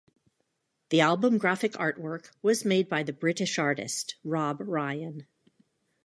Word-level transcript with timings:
The 0.89 0.99
album 1.01 1.37
graphic 1.37 1.73
artwork 1.73 2.31
was 2.41 2.65
made 2.65 2.89
by 2.89 3.03
the 3.03 3.13
British 3.13 3.59
artist 3.59 4.15
Rob 4.23 4.59
Ryan. 4.59 5.27